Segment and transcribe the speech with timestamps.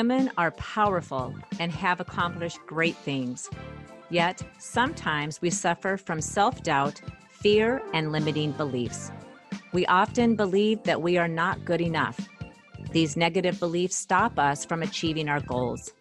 [0.00, 3.50] Women are powerful and have accomplished great things.
[4.08, 9.12] Yet, sometimes we suffer from self doubt, fear, and limiting beliefs.
[9.74, 12.18] We often believe that we are not good enough.
[12.92, 15.92] These negative beliefs stop us from achieving our goals.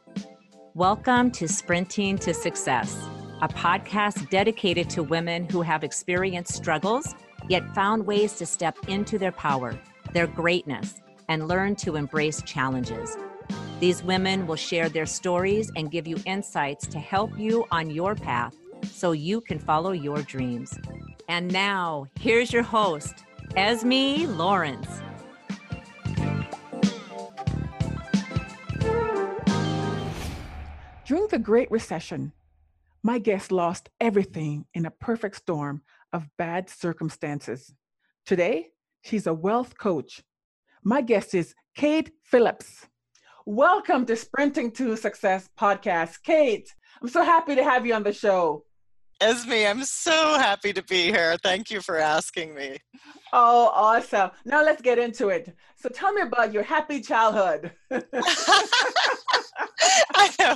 [0.76, 2.98] Welcome to Sprinting to Success,
[3.42, 7.16] a podcast dedicated to women who have experienced struggles,
[7.50, 9.78] yet found ways to step into their power,
[10.14, 13.18] their greatness, and learn to embrace challenges.
[13.80, 18.14] These women will share their stories and give you insights to help you on your
[18.14, 20.78] path so you can follow your dreams.
[21.30, 23.24] And now, here's your host,
[23.56, 25.02] Esme Lawrence.
[31.06, 32.34] During the Great Recession,
[33.02, 37.74] my guest lost everything in a perfect storm of bad circumstances.
[38.26, 38.72] Today,
[39.04, 40.22] she's a wealth coach.
[40.84, 42.90] My guest is Kate Phillips.
[43.52, 46.22] Welcome to Sprinting to Success podcast.
[46.22, 48.64] Kate, I'm so happy to have you on the show.
[49.20, 51.36] Esme, I'm so happy to be here.
[51.42, 52.78] Thank you for asking me.
[53.34, 54.30] Oh, awesome.
[54.46, 55.52] Now let's get into it.
[55.78, 57.72] So tell me about your happy childhood.
[57.90, 58.04] I
[60.40, 60.56] know.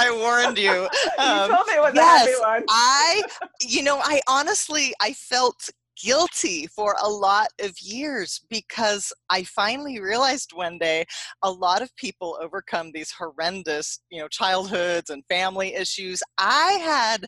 [0.00, 0.88] I warned you.
[1.18, 2.64] Um, you told me it was yes, a happy one.
[2.68, 3.22] I,
[3.60, 5.70] you know, I honestly, I felt
[6.02, 11.04] guilty for a lot of years because I finally realized one day
[11.42, 16.22] a lot of people overcome these horrendous, you know, childhoods and family issues.
[16.38, 17.26] I had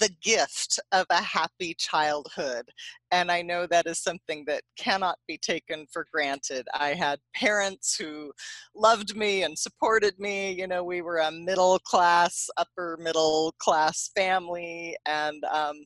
[0.00, 2.68] the gift of a happy childhood.
[3.12, 6.66] And I know that is something that cannot be taken for granted.
[6.74, 8.32] I had parents who
[8.74, 10.52] loved me and supported me.
[10.52, 14.96] You know, we were a middle class, upper middle class family.
[15.06, 15.76] And um,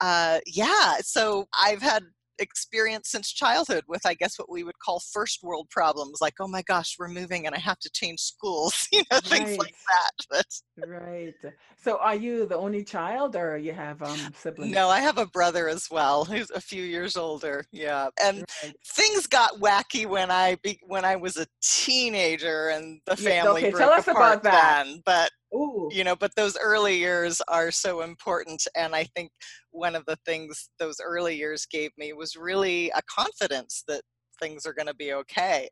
[0.00, 2.04] uh, yeah, so I've had
[2.38, 6.48] experience since childhood with i guess what we would call first world problems like oh
[6.48, 10.26] my gosh we're moving and i have to change schools you know things like that
[10.30, 11.34] but, right.
[11.76, 14.72] So are you the only child or you have um siblings?
[14.72, 18.74] No i have a brother as well who's a few years older yeah and right.
[18.86, 23.68] things got wacky when i be, when i was a teenager and the family yeah,
[23.68, 24.84] okay tell us about that.
[24.84, 25.88] then, but Ooh.
[25.90, 29.30] you know but those early years are so important and i think
[29.70, 34.02] one of the things those early years gave me was really a confidence that
[34.38, 35.68] things are going to be okay.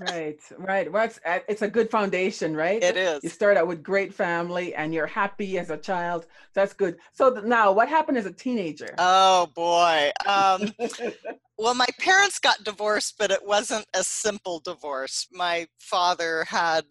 [0.00, 0.90] Right right.
[0.90, 2.82] Well it's, uh, it's a good foundation right?
[2.82, 3.22] It is.
[3.22, 6.26] You start out with great family and you're happy as a child.
[6.52, 6.96] That's good.
[7.12, 8.94] So now what happened as a teenager?
[8.98, 10.10] Oh boy.
[10.26, 10.72] Um,
[11.58, 15.28] well my parents got divorced but it wasn't a simple divorce.
[15.30, 16.84] My father had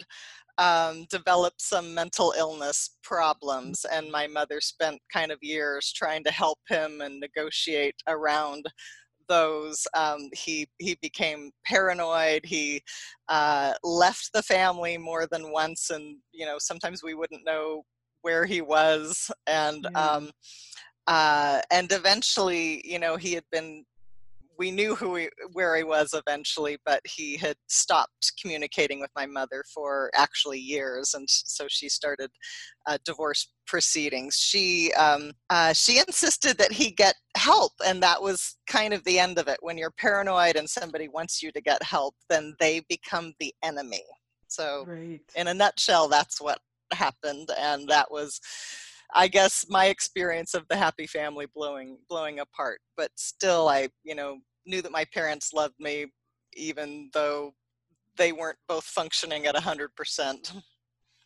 [0.58, 6.31] um, developed some mental illness problems, and my mother spent kind of years trying to
[6.31, 8.66] help him and negotiate around
[9.28, 9.88] those.
[9.96, 12.46] Um, he he became paranoid.
[12.46, 12.81] He
[13.30, 17.84] uh, left the family more than once, and you know sometimes we wouldn't know
[18.22, 20.00] where he was, and yeah.
[20.00, 20.31] um,
[21.08, 23.84] uh, and eventually, you know, he had been
[24.58, 29.25] we knew who he, where he was eventually, but he had stopped communicating with my
[29.25, 32.30] mother for actually years, and so she started
[32.88, 34.36] uh, divorce proceedings.
[34.36, 39.19] She um, uh, she insisted that he get help, and that was kind of the
[39.19, 39.58] end of it.
[39.62, 44.03] When you're paranoid and somebody wants you to get help, then they become the enemy.
[44.47, 45.22] So, right.
[45.36, 46.59] in a nutshell, that's what
[46.94, 48.40] happened, and that was
[49.16, 52.79] I guess my experience of the happy family blowing blowing apart.
[52.97, 56.07] But still, I you know knew that my parents loved me,
[56.56, 57.53] even though
[58.18, 60.53] they weren't both functioning at a hundred percent.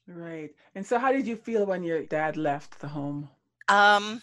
[0.08, 0.52] Right.
[0.74, 3.30] And so, how did you feel when your dad left the home?
[3.68, 4.22] Um,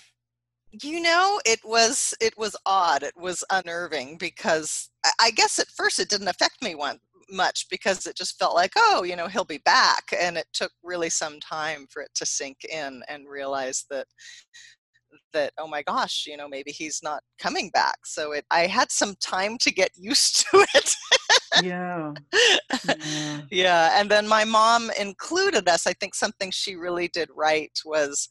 [0.82, 3.02] you know, it was it was odd.
[3.02, 4.88] It was unnerving because
[5.20, 7.00] I guess at first it didn't affect me one
[7.31, 10.05] much because it just felt like, oh, you know, he'll be back.
[10.19, 14.06] And it took really some time for it to sink in and realize that
[15.32, 18.91] that oh my gosh you know maybe he's not coming back so it i had
[18.91, 20.94] some time to get used to it
[21.62, 22.12] yeah.
[22.88, 22.94] yeah
[23.50, 28.29] yeah and then my mom included us i think something she really did right was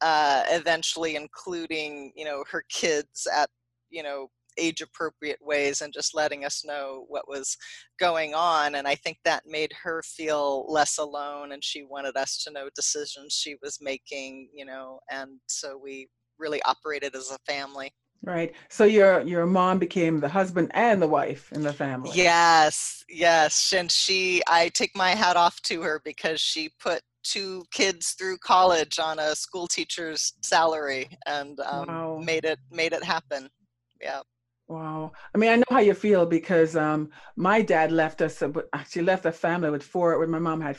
[0.00, 3.48] uh, eventually including you know her kids at
[3.88, 7.56] you know age appropriate ways and just letting us know what was
[7.98, 8.74] going on.
[8.74, 12.68] And I think that made her feel less alone and she wanted us to know
[12.74, 16.08] decisions she was making, you know, and so we
[16.38, 17.92] really operated as a family.
[18.22, 18.54] Right.
[18.70, 22.10] So your your mom became the husband and the wife in the family.
[22.14, 23.74] Yes, yes.
[23.76, 28.38] And she I take my hat off to her because she put two kids through
[28.38, 32.20] college on a school teacher's salary and um, wow.
[32.22, 33.48] made it made it happen.
[34.00, 34.20] Yeah.
[34.66, 35.12] Wow.
[35.34, 39.26] I mean, I know how you feel because um, my dad left us, actually left
[39.26, 40.78] a family with four, when my mom had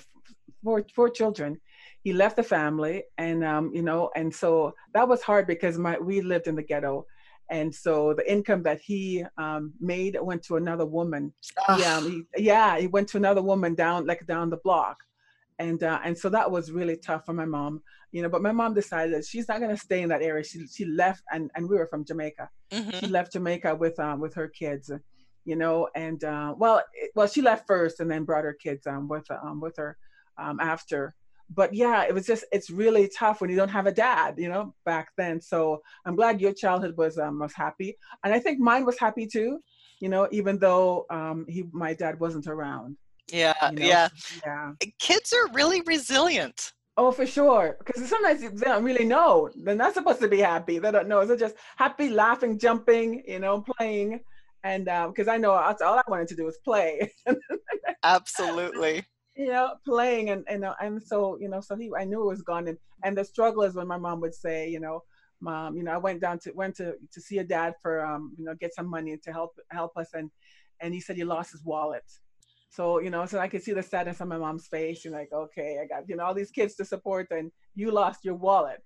[0.64, 1.62] four, four children.
[2.04, 6.00] He left the family and, um, you know, and so that was hard because my,
[6.00, 7.06] we lived in the ghetto.
[7.52, 11.32] And so the income that he um, made went to another woman.
[11.78, 14.98] He, um, he, yeah, he went to another woman down, like down the block.
[15.60, 17.82] And, uh, and so that was really tough for my mom
[18.16, 20.42] you know but my mom decided that she's not going to stay in that area.
[20.42, 22.50] She, she left and, and we were from jamaica.
[22.72, 23.00] Mm-hmm.
[23.00, 24.90] she left jamaica with um, with her kids
[25.44, 28.88] you know and uh, well it, well she left first and then brought her kids
[28.88, 29.98] um, with um, with her
[30.38, 31.14] um, after.
[31.50, 34.48] But yeah it was just it's really tough when you don't have a dad you
[34.48, 35.42] know back then.
[35.42, 37.98] So i'm glad your childhood was um, was happy.
[38.24, 39.60] And i think mine was happy too
[40.00, 42.96] you know even though um, he my dad wasn't around
[43.32, 43.86] yeah you know?
[43.86, 44.10] yeah
[44.46, 47.76] yeah kids are really resilient Oh, for sure.
[47.80, 49.50] Because sometimes they don't really know.
[49.56, 50.80] They're not supposed to be happy.
[50.80, 51.26] They don't know.
[51.26, 54.22] They're just happy, laughing, jumping, you know, playing.
[54.64, 57.12] And because um, I know all I wanted to do was play.
[58.04, 59.06] Absolutely.
[59.36, 62.42] you know, playing and and and so you know, so he I knew it was
[62.42, 62.68] gone.
[62.68, 65.04] And and the struggle is when my mom would say, you know,
[65.42, 68.34] mom, you know, I went down to went to to see a dad for um,
[68.38, 70.32] you know, get some money to help help us, and
[70.80, 72.06] and he said he lost his wallet
[72.70, 75.06] so, you know, so I could see the sadness on my mom's face.
[75.06, 78.26] You're like, okay, I got, you know, all these kids to support and you lost
[78.26, 78.84] your wallet.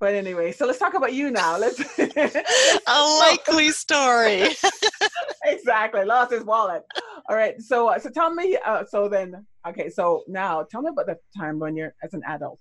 [0.00, 1.58] But anyway, so let's talk about you now.
[1.58, 4.48] Let's a likely story.
[5.44, 6.82] exactly, lost his wallet.
[7.28, 8.58] All right, so uh, so tell me.
[8.64, 12.22] Uh, so then, okay, so now tell me about the time when you're as an
[12.26, 12.60] adult.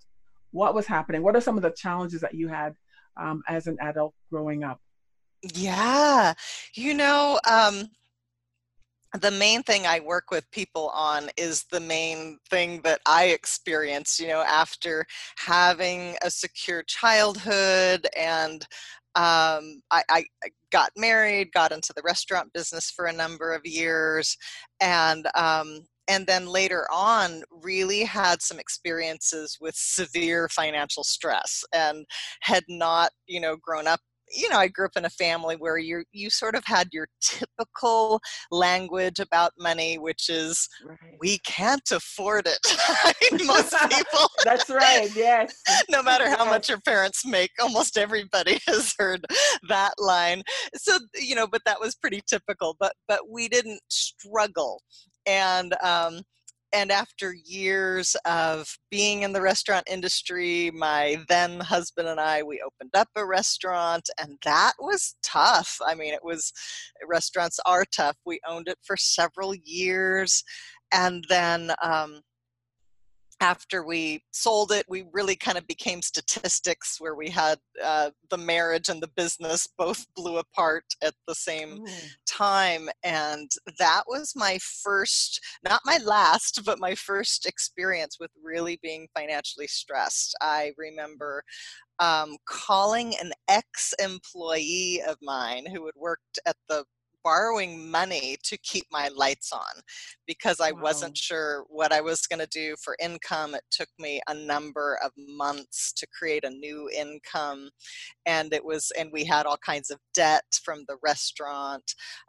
[0.51, 1.23] What was happening?
[1.23, 2.75] What are some of the challenges that you had
[3.17, 4.79] um, as an adult growing up?
[5.53, 6.33] Yeah,
[6.75, 7.89] you know, um,
[9.19, 14.19] the main thing I work with people on is the main thing that I experienced,
[14.19, 15.05] you know, after
[15.37, 18.65] having a secure childhood and
[19.15, 20.25] um, I, I,
[20.71, 24.35] got married, got into the restaurant business for a number of years,
[24.81, 32.07] and um, and then later on really had some experiences with severe financial stress and
[32.41, 33.99] had not you know grown up
[34.33, 37.07] you know, I grew up in a family where you you sort of had your
[37.21, 38.19] typical
[38.51, 40.97] language about money, which is right.
[41.19, 42.59] we can't afford it.
[43.45, 44.29] Most people.
[44.43, 45.09] That's right.
[45.15, 45.61] Yes.
[45.89, 46.49] no matter how yes.
[46.49, 49.25] much your parents make, almost everybody has heard
[49.69, 50.43] that line.
[50.75, 52.75] So you know, but that was pretty typical.
[52.79, 54.81] But but we didn't struggle,
[55.25, 56.21] and um,
[56.73, 62.61] and after years of being in the restaurant industry my then husband and i we
[62.65, 65.77] opened up a restaurant and that was tough.
[65.85, 66.51] I mean it was
[67.05, 68.17] restaurants are tough.
[68.25, 70.43] We owned it for several years
[70.91, 72.21] and then um,
[73.43, 78.37] after we sold it, we really kind of became statistics where we had uh, the
[78.37, 81.87] marriage and the business both blew apart at the same Ooh.
[82.25, 82.87] time.
[83.03, 89.09] And that was my first, not my last, but my first experience with really being
[89.13, 90.33] financially stressed.
[90.39, 91.43] I remember
[91.99, 96.85] um, calling an ex employee of mine who had worked at the
[97.23, 99.81] borrowing money to keep my lights on
[100.27, 100.81] because I wow.
[100.83, 103.55] wasn't sure what I was going to do for income.
[103.55, 107.69] It took me a number of months to create a new income.
[108.25, 111.83] And it was, and we had all kinds of debt from the restaurant.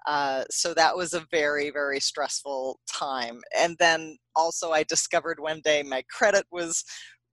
[0.07, 3.41] Uh, so that was a very, very stressful time.
[3.57, 6.85] And then also, I discovered one day my credit was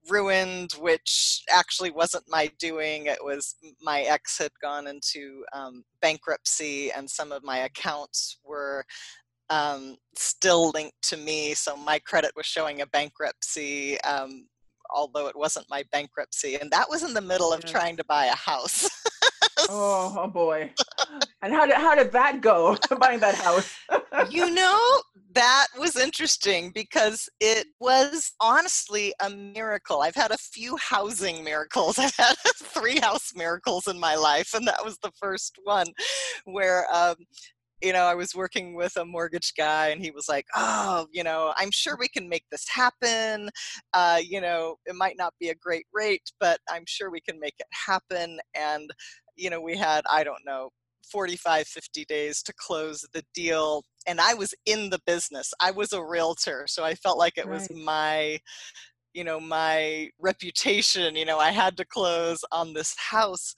[0.08, 3.06] ruined, which actually wasn't my doing.
[3.06, 8.84] It was my ex had gone into um, bankruptcy, and some of my accounts were
[9.50, 11.54] um, still linked to me.
[11.54, 14.46] So my credit was showing a bankruptcy, um,
[14.94, 16.56] although it wasn't my bankruptcy.
[16.56, 17.70] And that was in the middle of yes.
[17.70, 18.88] trying to buy a house.
[19.68, 20.72] oh, oh boy.
[21.42, 22.76] And how did how did that go?
[22.98, 23.74] Buying that house?
[24.30, 24.80] you know,
[25.34, 30.02] that was interesting because it was honestly a miracle.
[30.02, 31.98] I've had a few housing miracles.
[31.98, 35.86] I've had three house miracles in my life, and that was the first one
[36.44, 37.16] where um,
[37.82, 41.24] you know, I was working with a mortgage guy and he was like, oh, you
[41.24, 43.50] know, I'm sure we can make this happen.
[43.92, 47.40] Uh, you know, it might not be a great rate, but I'm sure we can
[47.40, 48.38] make it happen.
[48.54, 48.88] And,
[49.42, 50.70] you know, we had, I don't know,
[51.10, 55.92] 45 50 days to close the deal and i was in the business i was
[55.92, 57.54] a realtor so i felt like it right.
[57.54, 58.38] was my
[59.12, 63.52] you know my reputation you know i had to close on this house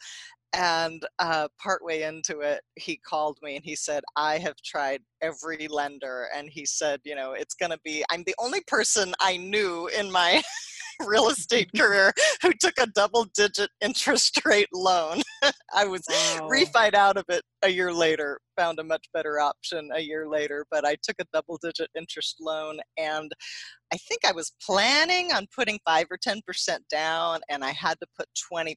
[0.56, 5.66] and uh, partway into it he called me and he said i have tried every
[5.68, 9.36] lender and he said you know it's going to be i'm the only person i
[9.36, 10.42] knew in my
[11.06, 15.22] real estate career who took a double digit interest rate loan.
[15.74, 16.48] I was Wow.
[16.50, 20.66] refied out of it a year later, found a much better option a year later,
[20.70, 23.32] but I took a double digit interest loan and
[23.92, 26.40] I think I was planning on putting 5 or 10%
[26.90, 28.74] down and I had to put 20%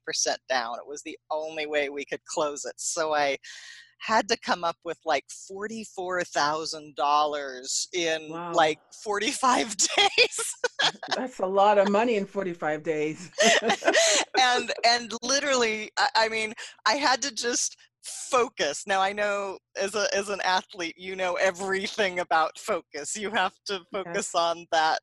[0.49, 0.75] down.
[0.75, 2.75] It was the only way we could close it.
[2.77, 3.37] So I
[3.99, 8.51] had to come up with like $44,000 in Wow.
[8.53, 10.55] like 45 days.
[11.15, 13.31] That's a lot of money in 45 days.
[14.39, 16.53] and and literally I, I mean
[16.85, 21.33] i had to just focus now i know as a as an athlete you know
[21.35, 24.99] everything about focus you have to focus on that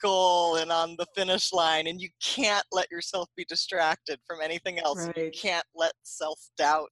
[0.00, 4.78] goal and on the finish line and you can't let yourself be distracted from anything
[4.78, 6.90] else you can't let self-doubt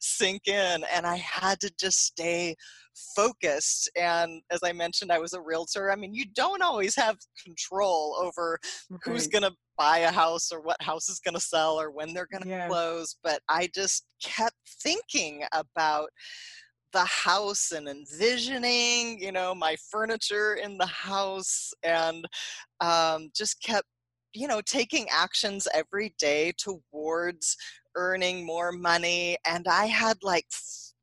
[0.00, 2.54] sink in and i had to just stay
[3.16, 5.90] focused and as i mentioned i was a realtor.
[5.90, 8.58] I mean you don't always have control over
[9.02, 12.12] who's going to buy a house or what house is going to sell or when
[12.12, 12.68] they're going to Yes.
[12.68, 16.08] close but i just kept thinking about
[16.92, 22.26] the house and envisioning you know my furniture in the house and
[22.80, 23.86] um, just kept
[24.34, 27.56] you know taking actions every day towards
[27.96, 29.36] earning more money.
[29.46, 30.46] And i had like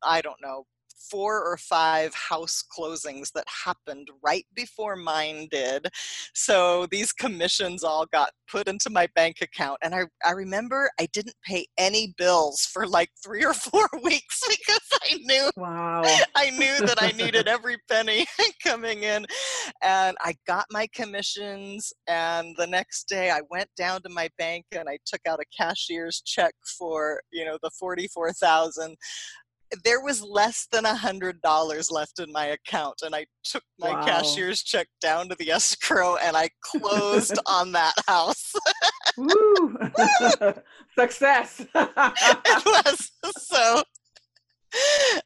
[0.04, 0.66] I don't know
[1.00, 5.88] four or five house closings that happened right before mine did
[6.34, 11.08] so these commissions all got put into my bank account and i, I remember i
[11.14, 16.04] didn't pay any bills for like three or four weeks because i knew Wow.
[16.36, 18.26] I knew that I needed every penny
[18.64, 19.26] coming in.
[19.82, 21.92] And I got my commissions.
[22.08, 25.46] And the next day I went down to my bank and I took out a
[25.56, 28.96] cashier's check for, you know, the 44,000.
[29.84, 33.94] There was less than a hundred dollars left in my account, and I took my
[33.94, 34.06] Wow.
[34.06, 38.54] cashier's check down to the escrow and I closed on that house.
[39.18, 39.78] Woo!
[40.98, 41.62] Success.
[41.76, 43.84] it was so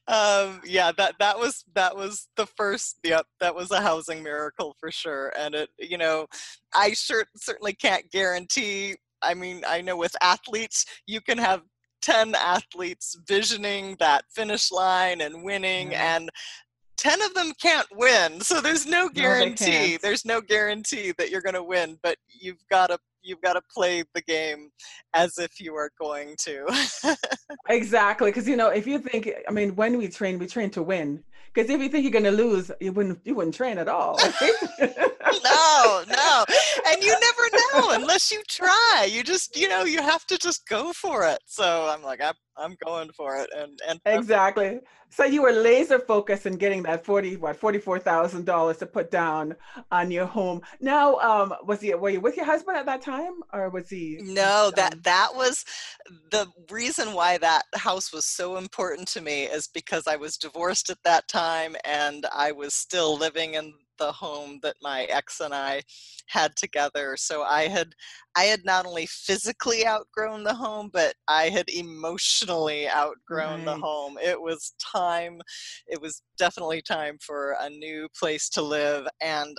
[0.07, 4.73] um yeah that that was that was the first yep that was a housing miracle
[4.79, 6.25] for sure and it you know
[6.73, 11.61] i sure certainly can't guarantee i mean i know with athletes you can have
[12.03, 16.29] 10 athletes visioning that finish line and winning and
[16.97, 20.01] 10 of them can't win so there's no guarantee can't.
[20.01, 23.61] there's no guarantee that you're going to win but you've got to you've got to
[23.73, 24.69] play the game
[25.13, 26.65] as if you are going to
[27.69, 28.31] exactly.
[28.31, 31.23] Because, you know, if you think, I mean, when we train, we train to win.
[31.53, 34.17] Because if you think you're going to lose, you wouldn't, you wouldn't train at all.
[34.17, 34.53] right?
[35.43, 36.45] no, no.
[36.87, 39.07] And you never know unless you try.
[39.09, 41.39] You just, you know, you have to just go for it.
[41.45, 43.49] So I'm like, I'm, I'm going for it.
[43.55, 44.79] And, and Exactly.
[45.09, 48.87] So you were laser focused in getting that forty what forty four thousand dollars to
[48.87, 49.55] put down
[49.91, 50.61] on your home.
[50.81, 54.17] Now, um, was he were you with your husband at that time, or was he?
[54.23, 55.65] no, um, that, that was
[56.31, 60.89] the reason why that house was so important to me is because I was divorced
[60.89, 65.53] at that time and I was still living in the home that my ex and
[65.53, 65.81] I
[66.27, 67.15] had together.
[67.17, 67.93] So I had
[68.35, 74.17] I had not only physically outgrown the home, but I had emotionally outgrown the home.
[74.21, 75.39] It was time,
[75.87, 79.07] it was definitely time for a new place to live.
[79.21, 79.55] And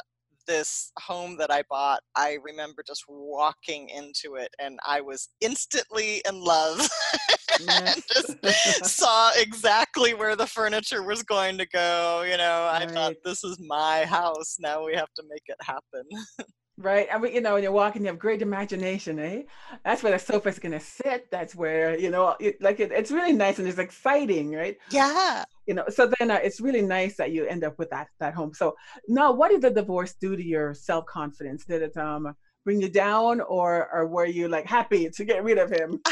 [0.46, 6.22] this home that I bought, I remember just walking into it and I was instantly
[6.28, 6.88] in love.
[7.68, 12.24] and just saw exactly where the furniture was going to go.
[12.28, 14.56] You know, I thought this is my house.
[14.58, 16.04] Now we have to make it happen.
[16.76, 17.06] Right.
[17.12, 19.42] I mean, you know, when you're walking, you have great imagination, eh?
[19.84, 21.30] That's where the sofa's gonna sit.
[21.30, 24.76] That's where, you know, it, like it, it's really nice and it's exciting, right?
[24.90, 25.44] Yeah.
[25.66, 28.34] You know, so then uh, it's really nice that you end up with that that
[28.34, 28.52] home.
[28.54, 28.74] So
[29.08, 31.64] now, what did the divorce do to your self confidence?
[31.64, 35.58] Did it um bring you down, or or were you like happy to get rid
[35.58, 36.00] of him?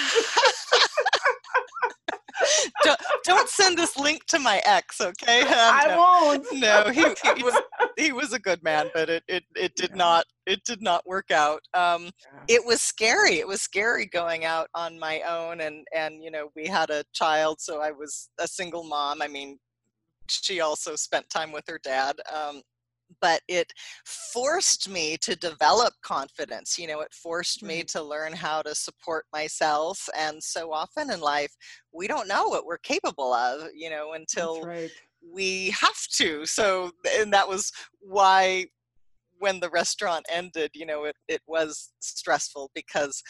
[2.84, 5.42] don't, don't send this link to my ex, okay?
[5.52, 5.98] Um, I no.
[5.98, 6.46] won't.
[6.52, 7.02] no, he,
[7.36, 7.54] he was
[7.98, 9.96] he was a good man, but it it, it did Yeah.
[9.96, 11.62] not it did not work out.
[11.74, 12.44] Um, Yeah.
[12.48, 13.38] it was scary.
[13.38, 17.04] It was scary going out on my own, and and you know we had a
[17.12, 19.22] child, so I was a single mom.
[19.22, 19.58] I mean,
[20.28, 22.16] she also spent time with her dad.
[22.32, 22.62] Um,
[23.20, 23.70] but it
[24.06, 26.78] forced me to develop confidence.
[26.78, 30.08] You know, it forced me to learn how to support myself.
[30.16, 31.54] And so often in life,
[31.92, 34.64] we don't know what we're capable of, you know, until.
[35.32, 36.46] We have to.
[36.46, 38.66] So, and that was why
[39.38, 43.22] when the restaurant ended, you know, it, it was stressful because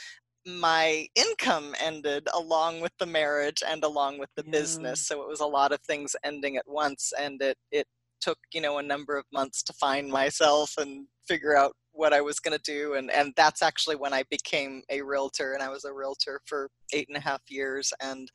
[0.47, 4.51] my income ended along with the marriage and along with the Yeah.
[4.51, 5.07] business.
[5.07, 7.87] So it was a lot of things ending at once and it, it
[8.21, 12.21] took, you know, a number of months to find myself and figure out what I
[12.21, 12.95] was going to do.
[12.95, 15.53] And, and that's actually when I became a realtor.
[15.53, 18.31] And I was a realtor for eight and a half years and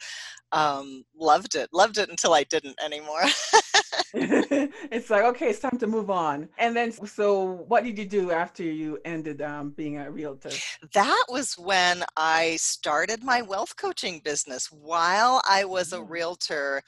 [0.51, 1.69] um, loved it.
[1.73, 3.23] Loved it until I didn't anymore.
[4.13, 6.47] it's like, okay, it's time to move on.
[6.57, 10.51] And then, so what did you do after you ended um, being a realtor?
[10.93, 14.71] That was when I started my wealth coaching business.
[14.71, 16.01] While I was a oh.
[16.01, 16.81] realtor,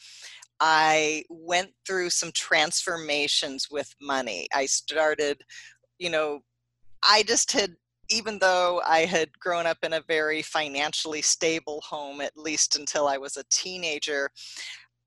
[0.60, 4.48] I went through some transformations with money.
[4.54, 5.42] I started,
[6.00, 6.40] you know,
[7.04, 7.76] I just had,
[8.10, 13.08] even though I had grown up in a very financially stable home, at least until
[13.08, 14.30] I was a teenager,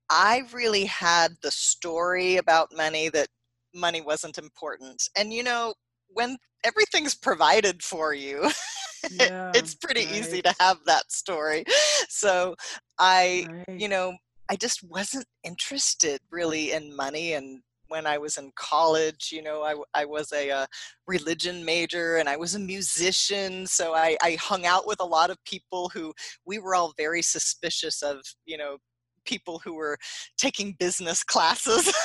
[0.09, 3.27] I really had the story about money that
[3.73, 5.09] money wasn't important.
[5.17, 5.73] And, you know,
[6.07, 8.49] when everything's provided for you,
[9.11, 10.15] yeah, it's pretty right.
[10.15, 11.65] easy to have that story.
[12.09, 12.55] So
[12.99, 13.79] I, right.
[13.79, 14.15] you know,
[14.49, 17.61] I just wasn't interested really in money and
[17.93, 19.29] when I was in college.
[19.31, 20.65] You know, I, I was a, a, uh,
[21.05, 23.67] religion major and I was a musician.
[23.67, 26.11] So I, I hung out with a lot of people who
[26.43, 28.77] we were all very suspicious of, you know,
[29.25, 29.97] people who were
[30.37, 31.93] taking business classes.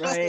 [0.00, 0.28] Right.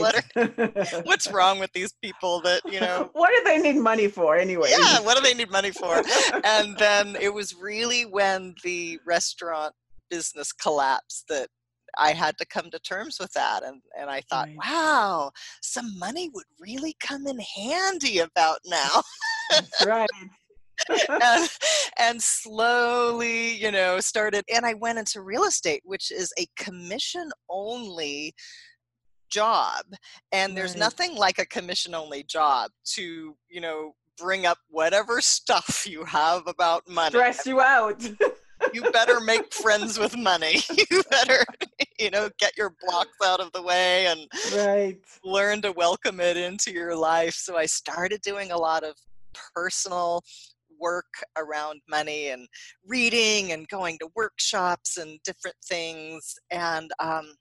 [1.02, 3.10] what's wrong with these people that, you know?
[3.20, 4.70] What do they need money for anyway?
[4.70, 6.00] Yeah, what do they need money for?
[6.44, 9.74] and then it was really when the restaurant
[10.10, 11.48] business collapsed that
[11.96, 13.62] I had to come to terms with that.
[13.64, 14.56] And, and I thought, right.
[14.58, 15.30] wow,
[15.62, 19.02] some money would really come in handy about now.
[19.50, 20.08] That's right.
[21.22, 21.48] and,
[21.98, 27.30] and, slowly, you know, started, and I went into real estate, which is a commission
[27.50, 28.34] only
[29.28, 29.84] job.
[30.32, 30.80] And there's right.
[30.80, 36.42] nothing like a commission only job to, you know, bring up whatever stuff you have
[36.46, 37.10] about money.
[37.10, 38.02] Stress you out
[38.72, 40.62] you better make friends with money.
[40.90, 41.44] You better,
[41.98, 44.20] you know, get your blocks out of the way and
[44.54, 44.98] right.
[45.24, 47.34] learn to welcome it into your life.
[47.34, 48.94] So I started doing a lot of
[49.54, 50.22] personal
[50.80, 52.46] work around money and
[52.86, 56.34] reading and going to workshops and different things.
[56.50, 57.34] And um,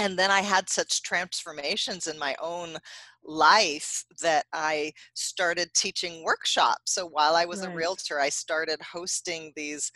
[0.00, 2.78] and then I had such transformations in my own
[3.22, 6.94] life that I started teaching workshops.
[6.94, 7.70] So while I was right.
[7.70, 9.92] a realtor, I started hosting these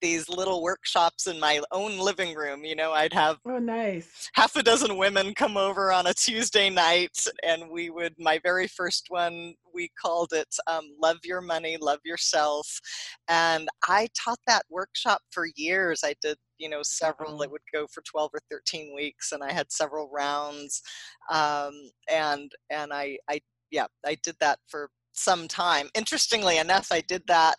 [0.00, 2.64] these little workshops in my own living room.
[2.64, 6.70] You know, I'd have oh nice half a dozen women come over on a Tuesday
[6.70, 8.14] night, and we would.
[8.18, 12.80] My very first one, we called it um, "Love Your Money, Love Yourself,"
[13.28, 16.02] and I taught that workshop for years.
[16.04, 19.52] I did you know several that would go for 12 or 13 weeks and i
[19.52, 20.82] had several rounds
[21.30, 21.72] um,
[22.10, 27.22] and and i i yeah i did that for some time interestingly enough i did
[27.26, 27.56] that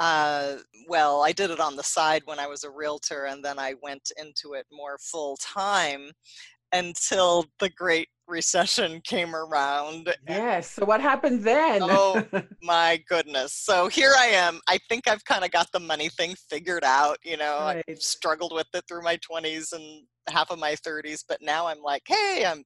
[0.00, 0.56] uh,
[0.88, 3.74] well, I did it on the side when I was a realtor, and then I
[3.82, 6.10] went into it more full time
[6.72, 10.14] until the Great Recession came around.
[10.26, 10.70] Yes.
[10.70, 11.82] So what happened then?
[11.82, 12.24] oh
[12.62, 13.52] my goodness.
[13.52, 14.60] So here I am.
[14.68, 17.18] I think I've kind of got the money thing figured out.
[17.24, 17.84] You know, right.
[17.88, 21.82] I struggled with it through my 20s and half of my 30s, but now I'm
[21.82, 22.64] like, hey, I'm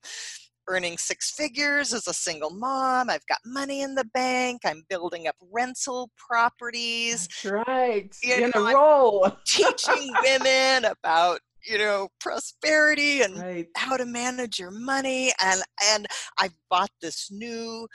[0.68, 3.10] earning six figures as a single mom.
[3.10, 4.62] I've got money in the bank.
[4.64, 7.28] I'm building up rental properties.
[7.42, 8.16] That's right.
[8.22, 9.30] You in know, a roll.
[9.46, 13.66] teaching women about you know prosperity and right.
[13.76, 15.60] how to manage your money and
[15.92, 16.06] and
[16.38, 17.88] i've bought this new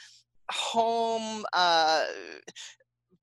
[0.51, 2.03] home uh,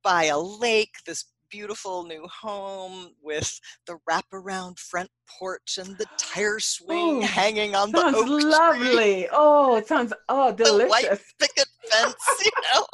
[0.02, 6.58] by a lake this beautiful new home with the wraparound front porch and the tire
[6.58, 8.86] swing Ooh, hanging on the oak lovely.
[8.94, 9.28] Tree.
[9.32, 10.84] Oh, it sounds oh delicious.
[10.84, 12.86] The white picket fence, you know.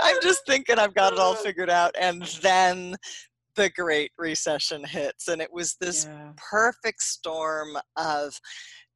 [0.00, 1.42] I'm just thinking I've got it all oh.
[1.42, 2.96] figured out, and then
[3.56, 6.30] the Great Recession hits, and it was this yeah.
[6.36, 8.38] perfect storm of,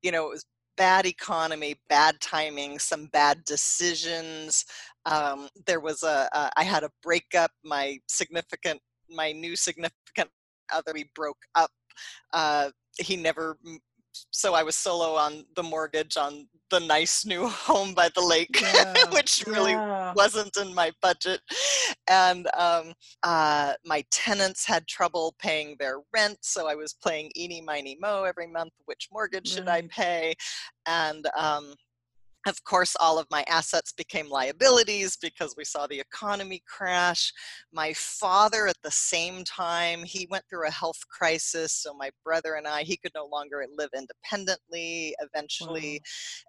[0.03, 0.45] you know, it was
[0.77, 4.65] bad economy, bad timing, some bad decisions,
[5.07, 7.51] um, there was a uh, I had a breakup.
[7.65, 10.31] My significant, my new significant
[10.73, 11.71] other, we broke up.
[12.33, 13.59] Uh, he never.
[14.31, 18.61] So I was solo on the mortgage on the nice new home by the lake,
[18.75, 20.13] yeah, which really yeah.
[20.15, 21.41] wasn't in my budget.
[22.09, 27.61] And um, uh, my tenants had trouble paying their rent, so I was playing eeny,
[27.61, 28.73] miny, mo every month.
[28.85, 29.59] Which mortgage right.
[29.59, 30.35] should I pay?
[30.87, 31.75] And um,
[32.47, 37.33] of course, all of my assets became liabilities because we saw the economy crash.
[37.73, 41.73] My father, at the same time, he went through a health crisis.
[41.73, 45.15] So my brother and I, he could no longer live independently.
[45.21, 46.01] Eventually,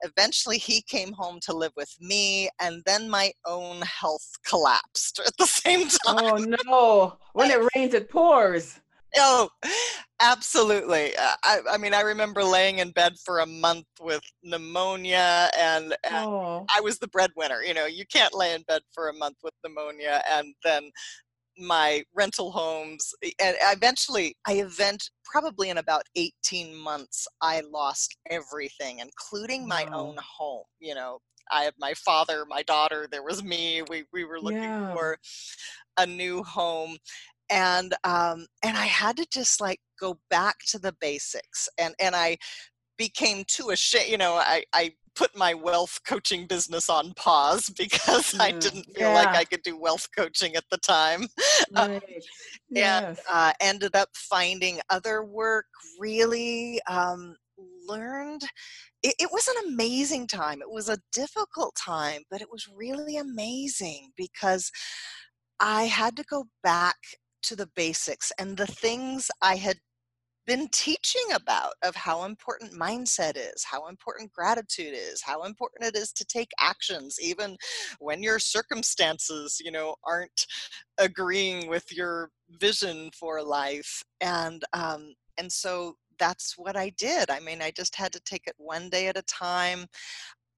[0.03, 0.09] wow.
[0.09, 5.37] eventually, he came home to live with me, and then my own health collapsed at
[5.37, 6.55] the same oh, time.
[6.55, 7.17] Oh no!
[7.33, 8.79] When it rains, it pours.
[9.17, 9.49] Oh,
[10.21, 11.15] absolutely.
[11.15, 15.95] Uh, I, I, mean, I remember laying in bed for a month with pneumonia, and,
[16.03, 16.65] and oh.
[16.75, 17.61] I was the breadwinner.
[17.63, 20.89] You know, you can't lay in bed for a month with pneumonia and then
[21.57, 28.99] my rental homes and eventually i event probably in about 18 months i lost everything
[28.99, 29.99] including my wow.
[29.99, 31.19] own home you know
[31.51, 34.93] i had my father my daughter there was me we, we were looking yeah.
[34.93, 35.17] for
[35.99, 36.97] a new home
[37.53, 42.15] and um, and I had to just like go back to the basics, and and
[42.15, 42.37] I
[42.97, 44.09] became too ashamed.
[44.09, 48.87] You know, I I put my wealth coaching business on pause because mm, I didn't
[48.95, 49.13] feel yeah.
[49.13, 51.27] like I could do wealth coaching at the time.
[51.75, 52.03] Um, right.
[52.03, 52.23] um,
[52.71, 53.19] yes.
[53.19, 55.67] And uh, ended up finding other work,
[55.99, 57.35] really um,
[57.87, 58.41] learned.
[59.03, 60.61] It, it was an amazing time.
[60.61, 64.71] It was a difficult time, but it was really amazing because
[65.59, 66.95] I had to go back
[67.43, 69.77] to the basics and the things I had
[70.45, 75.97] been teaching about of how important mindset is, how important gratitude is, how important it
[75.97, 77.55] is to take actions even
[77.99, 80.45] when your circumstances, you know, aren't
[80.97, 82.29] agreeing with your
[82.59, 84.03] vision for life.
[84.21, 87.29] And um, and so that's what I did.
[87.29, 89.85] I mean, I just had to take it one day at a time.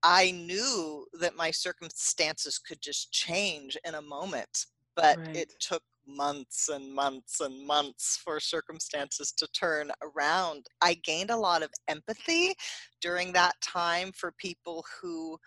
[0.04, 5.36] I knew that my circumstances could just change in a moment, but right.
[5.36, 10.68] it took months and months and months for circumstances to turn around.
[10.82, 12.54] I gained a lot of empathy
[13.02, 15.38] during that time for people who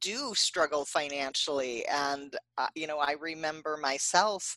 [0.00, 1.84] do struggle financially.
[1.86, 4.56] And, uh, you know, I remember myself.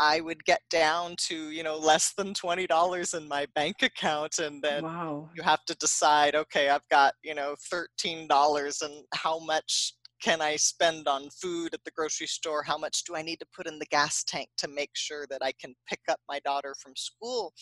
[0.00, 4.38] I would get down to, you know, less than $20 in my bank account.
[4.38, 5.30] And then wow.
[5.36, 10.56] you have to decide, okay, I've got, you know, $13 and how much can I
[10.56, 12.62] spend on food at the grocery store?
[12.62, 15.42] How much do I need to put in the gas tank to make sure that
[15.42, 17.52] I can pick up my daughter from school?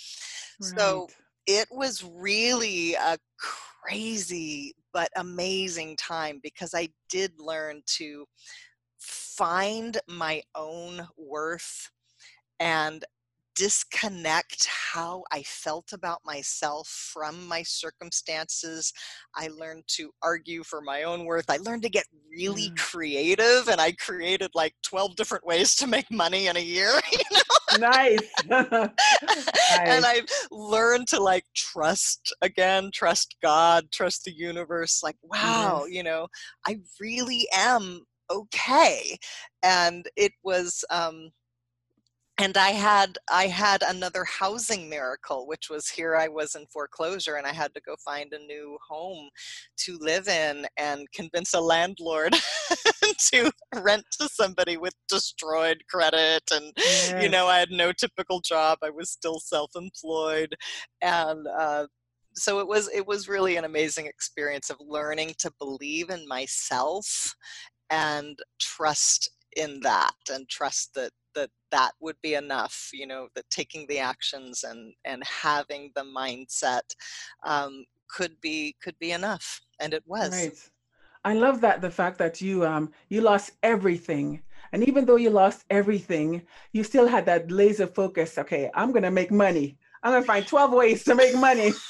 [0.60, 0.78] Right.
[0.78, 1.08] So
[1.46, 3.18] it was really a
[3.84, 8.26] crazy but amazing time because I did learn to
[8.98, 11.90] find my own worth
[12.60, 13.04] and
[13.54, 18.92] disconnect how I felt about myself from my circumstances.
[19.34, 21.48] I learned to argue for my own worth.
[21.48, 22.78] I learned to get really mm.
[22.78, 27.18] creative and I created like 12 different ways to make money in a year, you
[27.32, 27.78] know?
[27.78, 28.30] nice.
[28.48, 28.90] nice.
[29.80, 35.02] And I've learned to like trust again, trust God, trust the universe.
[35.02, 35.94] Like, wow, yes.
[35.94, 36.28] you know,
[36.66, 39.18] I really am okay.
[39.62, 41.30] And it was, um,
[42.38, 47.36] and i had i had another housing miracle which was here i was in foreclosure
[47.36, 49.28] and i had to go find a new home
[49.76, 52.34] to live in and convince a landlord
[53.18, 53.50] to
[53.82, 57.22] rent to somebody with destroyed credit and yes.
[57.22, 60.54] you know i had no typical job i was still self-employed
[61.02, 61.86] and uh,
[62.34, 67.34] so it was it was really an amazing experience of learning to believe in myself
[67.90, 73.48] and trust in that and trust that that that would be enough you know that
[73.50, 76.82] taking the actions and and having the mindset
[77.44, 80.30] um, could be could be enough and it was.
[80.30, 80.70] Right.
[81.24, 85.30] I love that the fact that you um you lost everything and even though you
[85.30, 89.78] lost everything you still had that laser focus okay i'm gonna make money.
[90.02, 91.70] I'm gonna find 12 ways to make money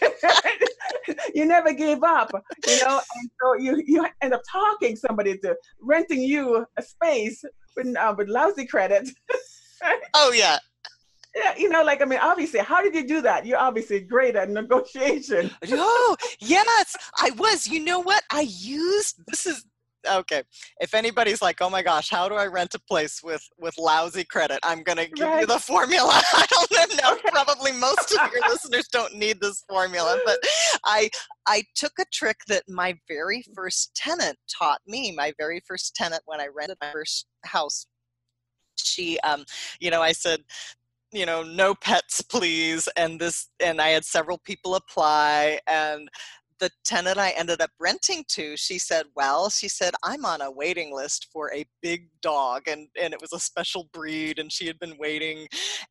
[1.34, 2.30] you never gave up,
[2.66, 7.44] you know, and so you you end up talking somebody to renting you a space
[7.76, 9.08] with, uh, with lousy credit.
[10.14, 10.58] oh yeah.
[11.36, 13.46] Yeah, you know, like I mean, obviously, how did you do that?
[13.46, 15.50] You're obviously great at negotiation.
[15.72, 17.68] oh yes, I was.
[17.68, 18.24] You know what?
[18.30, 19.64] I used this is
[20.08, 20.42] okay
[20.80, 24.24] if anybody's like oh my gosh how do i rent a place with with lousy
[24.24, 25.40] credit i'm gonna give right.
[25.40, 27.28] you the formula i don't know okay.
[27.30, 30.38] probably most of your listeners don't need this formula but
[30.84, 31.08] i
[31.46, 36.22] i took a trick that my very first tenant taught me my very first tenant
[36.26, 37.86] when i rented my first house
[38.76, 39.44] she um
[39.80, 40.40] you know i said
[41.12, 46.08] you know no pets please and this and i had several people apply and
[46.58, 50.50] the tenant I ended up renting to, she said, Well, she said, I'm on a
[50.50, 52.62] waiting list for a big dog.
[52.66, 55.46] And, and it was a special breed, and she had been waiting.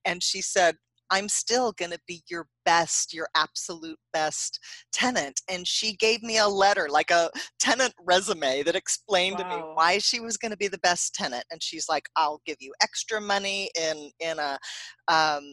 [0.06, 0.76] And she said,
[1.10, 4.60] I'm still going to be your best, your absolute best
[4.92, 5.42] tenant.
[5.50, 9.50] And she gave me a letter, like a tenant resume that explained wow.
[9.50, 11.46] to me why she was going to be the best tenant.
[11.52, 14.58] And she's like, I'll give you extra money in, in a,
[15.08, 15.44] um,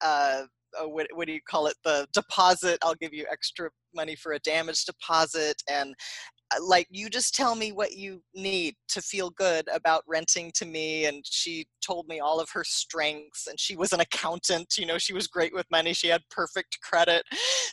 [0.00, 0.42] uh,
[0.80, 4.34] uh, what, what do you call it the deposit i'll give you extra money for
[4.34, 5.96] a damage deposit and
[6.54, 10.66] Uh, like you just tell me what you need to feel good about renting to
[10.66, 14.86] me and she told me all of her strengths and she was an accountant you
[14.86, 17.22] know she was great with money she had perfect credit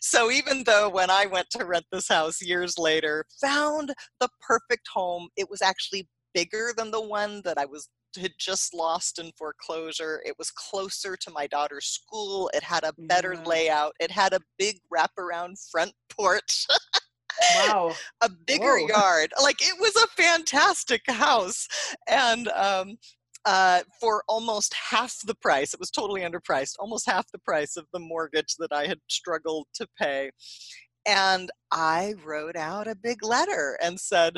[0.02, 4.88] so even though when i went to rent this house years later found the perfect
[4.94, 9.32] home it was actually bigger than the one that i was had just lost in
[9.38, 10.22] foreclosure.
[10.26, 12.50] It was closer to my daughter's school.
[12.54, 13.44] It had a better yeah.
[13.44, 13.94] layout.
[14.00, 16.66] It had a big wraparound front porch.
[17.56, 17.94] Wow.
[18.22, 18.88] a bigger Whoa.
[18.96, 19.34] yard.
[19.42, 21.68] Like it was a fantastic house.
[22.08, 22.98] And um,
[23.46, 27.86] uh, for almost half the price, it was totally underpriced, almost half the price of
[27.94, 30.32] the mortgage that I had struggled to pay.
[31.06, 34.38] And I wrote out a big letter and said,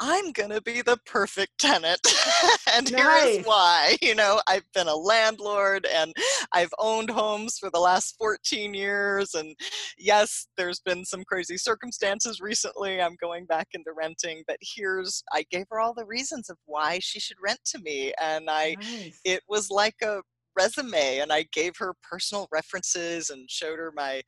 [0.00, 2.00] I'm going to be the perfect tenant.
[2.74, 3.34] and nice.
[3.34, 3.96] here's why.
[4.00, 6.12] You know, I've been a landlord and
[6.52, 9.34] I've owned homes for the last 14 years.
[9.34, 9.54] And
[9.98, 13.00] yes, there's been some crazy circumstances recently.
[13.00, 16.98] I'm going back into renting, but here's, I gave her all the reasons of why
[17.00, 18.14] she should rent to me.
[18.20, 19.20] And I, nice.
[19.24, 20.22] it was like a,
[20.56, 24.22] resume and I gave her personal references and showed her my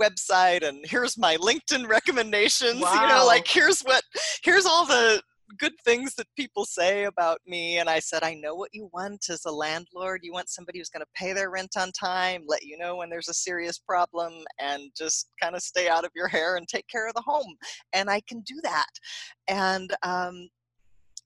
[0.00, 2.80] website and here's my LinkedIn recommendations.
[2.80, 2.94] Wow.
[2.94, 4.02] You know, like here's what
[4.42, 5.22] here's all the
[5.58, 9.26] good things that people say about me and i said i know what you want
[9.28, 12.62] as a landlord you want somebody who's going to pay their rent on time let
[12.62, 16.28] you know when there's a serious problem and just kind of stay out of your
[16.28, 17.54] hair and take care of the home
[17.92, 18.88] and i can do that
[19.48, 20.48] and um,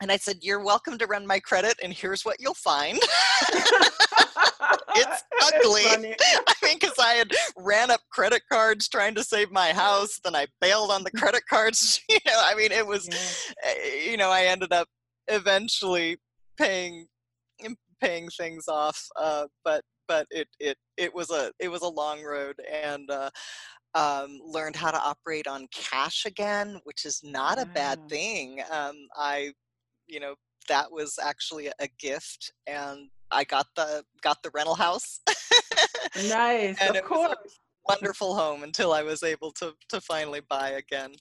[0.01, 2.99] and i said you're welcome to run my credit and here's what you'll find
[4.97, 5.83] it's ugly.
[6.49, 10.35] I mean, because I had ran up credit cards trying to save my house, then
[10.35, 12.01] I bailed on the credit cards.
[12.09, 13.71] You know, I mean, it was, yeah.
[13.71, 14.89] Eh, you know, I ended up
[15.29, 16.17] eventually
[16.59, 17.07] paying
[18.01, 22.23] paying things off, uh, but but it it it was a it was a long
[22.23, 23.11] road and.
[23.11, 23.31] Uh,
[23.95, 28.61] um, learned how to operate on cash again, which is not a bad thing.
[28.71, 29.53] Um, I,
[30.07, 30.35] you know,
[30.69, 35.21] that was actually a gift, and I got the got the rental house.
[36.29, 37.35] nice, and of course.
[37.89, 41.15] wonderful home until I was able to to finally buy again.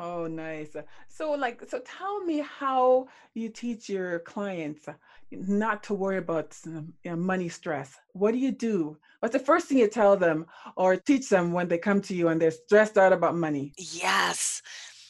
[0.00, 0.74] Oh, nice.
[1.10, 4.86] So, like, so tell me how you teach your clients
[5.30, 7.98] not to worry about you know, money stress.
[8.14, 8.96] What do you do?
[9.20, 12.28] What's the first thing you tell them or teach them when they come to you
[12.28, 13.74] and they're stressed out about money?
[13.76, 14.62] Yes.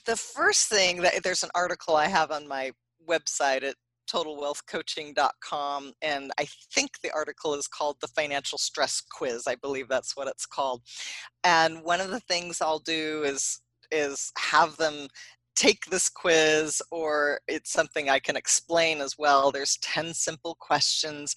[0.06, 2.72] The first thing that eh, there's an article I have on my
[3.08, 3.76] website at
[4.10, 10.16] totalwealthcoaching.com and i think the article is called the financial stress quiz i believe that's
[10.16, 10.82] what it's called
[11.44, 13.60] and one of the things i'll do is
[13.92, 15.06] is have them
[15.60, 19.50] take this quiz or it's something I can explain as well.
[19.50, 21.34] There's 10 simple questions.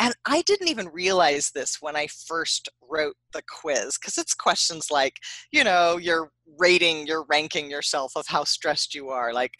[0.00, 4.86] And I didn't even realize this when I first wrote the quiz because it's questions
[4.90, 5.16] like,
[5.52, 9.32] you know, you're rating, you're ranking yourself of how stressed you are.
[9.34, 9.52] Like,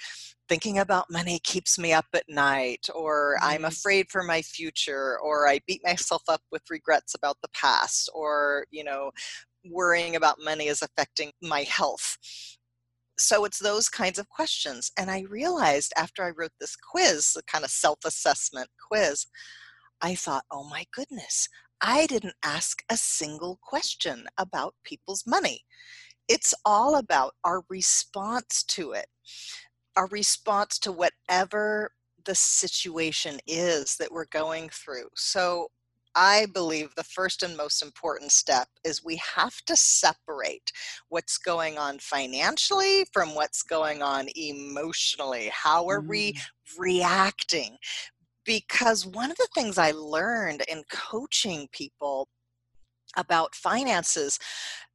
[0.50, 3.50] thinking about money keeps me up at night, or mm-hmm.
[3.50, 8.10] I'm afraid for my future, or I beat myself up with regrets about the past,
[8.12, 9.12] or, you know,
[9.64, 12.16] worrying about money is affecting my health.
[13.16, 14.90] So it's those kinds of questions.
[14.98, 19.26] And I realized after I wrote this quiz, the kind of self assessment quiz,
[20.02, 21.48] I thought, oh my goodness,
[21.80, 25.64] I didn't ask a single question about people's money.
[26.28, 29.06] It's all about our response to it,
[29.96, 31.92] our response to whatever
[32.24, 35.08] the situation is that we're going through.
[35.16, 35.68] So
[36.14, 40.72] I believe the first and most important step is we have to separate
[41.08, 45.50] what's going on financially from what's going on emotionally.
[45.52, 46.08] How are mm.
[46.08, 46.38] we
[46.78, 47.76] reacting?
[48.44, 52.28] Because one of the things I learned in coaching people
[53.16, 54.38] about finances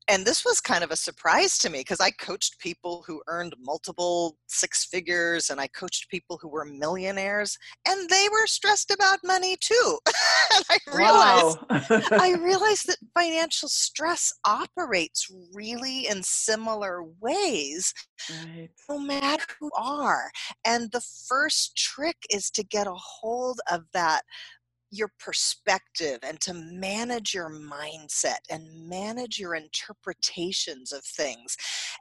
[0.07, 3.55] and this was kind of a surprise to me because I coached people who earned
[3.59, 9.19] multiple six figures and I coached people who were millionaires and they were stressed about
[9.23, 9.97] money too.
[10.55, 12.01] and I realized wow.
[12.19, 17.93] I realized that financial stress operates really in similar ways
[18.29, 18.69] right.
[18.89, 20.29] no matter who are.
[20.65, 24.21] And the first trick is to get a hold of that
[24.95, 31.55] your perspective and to manage your mindset and manage your interpretations of things.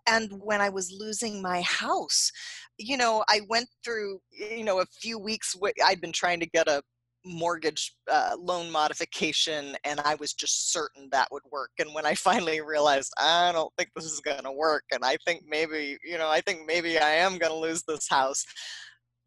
[0.07, 2.31] And when I was losing my house,
[2.79, 6.69] you know, I went through, you know, a few weeks, I'd been trying to get
[6.69, 6.83] a
[7.25, 12.15] mortgage uh, loan modification and i was just certain that would work and when i
[12.15, 16.19] finally realized i don't think this is going to work and i think maybe you
[16.19, 18.45] know i think maybe i am going to lose this house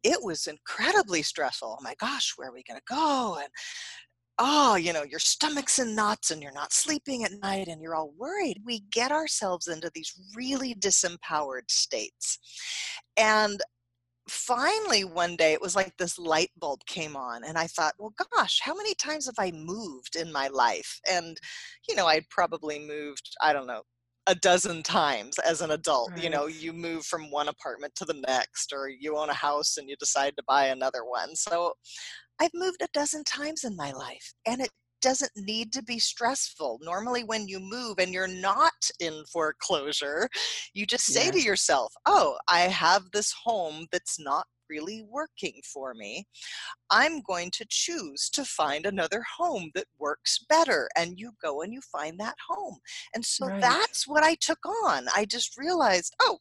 [0.02, 1.76] it was incredibly stressful.
[1.78, 3.38] Oh my gosh, where are we going to go?
[3.40, 3.48] And
[4.38, 7.96] oh, you know, your stomach's in knots and you're not sleeping at night and you're
[7.96, 8.62] all worried.
[8.64, 12.38] We get ourselves into these really disempowered states.
[13.16, 13.60] And
[14.28, 18.12] finally one day it was like this light bulb came on and i thought well
[18.34, 21.38] gosh how many times have i moved in my life and
[21.88, 23.80] you know i'd probably moved i don't know
[24.28, 26.22] a dozen times as an adult right.
[26.22, 29.76] you know you move from one apartment to the next or you own a house
[29.78, 31.72] and you decide to buy another one so
[32.40, 36.80] i've moved a dozen times in my life and it doesn't need to be stressful.
[36.82, 40.28] Normally, when you move and you're not in foreclosure,
[40.74, 41.30] you just say yeah.
[41.32, 46.26] to yourself, Oh, I have this home that's not really working for me.
[46.90, 50.88] I'm going to choose to find another home that works better.
[50.96, 52.78] And you go and you find that home.
[53.14, 53.60] And so right.
[53.60, 55.06] that's what I took on.
[55.14, 56.38] I just realized, oh,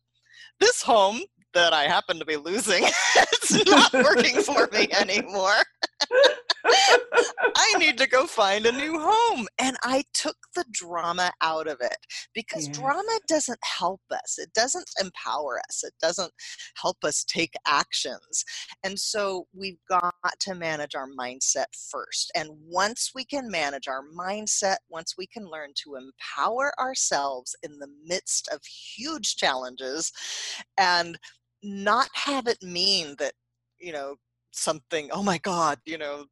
[0.59, 1.21] this home
[1.53, 2.83] that I happen to be losing,
[3.15, 5.63] it's not working for me anymore.
[6.65, 9.47] I need to go find a new home.
[9.59, 11.97] And I took the drama out of it
[12.33, 14.37] because drama doesn't help us.
[14.37, 15.83] It doesn't empower us.
[15.83, 16.31] It doesn't
[16.81, 18.43] help us take actions.
[18.83, 22.31] And so we've got to manage our mindset first.
[22.35, 27.79] And once we can manage our mindset, once we can learn to empower ourselves in
[27.79, 30.11] the midst of huge challenges
[30.77, 31.17] and
[31.67, 33.33] not have it mean that,
[33.79, 34.15] you know,
[34.51, 36.25] something, oh my God, you know,